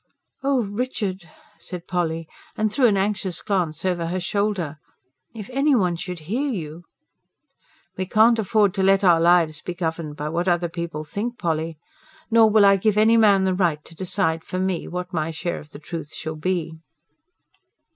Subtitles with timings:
[0.41, 1.29] "Oh, Richard!"
[1.59, 4.79] said Polly, and threw an anxious glance over her shoulder.
[5.35, 6.85] "If anyone should hear you!"
[7.97, 11.77] "We can't afford to let our lives be governed by what other people think, Polly.
[12.31, 15.59] Nor will I give any man the right to decide for me what my share
[15.59, 16.79] of the Truth shall be."